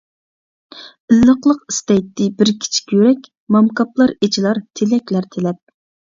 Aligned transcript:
ئىللىقلىق 1.15 1.59
ئىستەيتتى 1.73 2.29
بىر 2.39 2.51
كىچىك 2.63 2.93
يۈرەك، 2.95 3.27
مامكاپلار 3.57 4.13
ئېچىلار 4.29 4.61
تىلەكلەر 4.81 5.29
تىلەپ. 5.37 5.61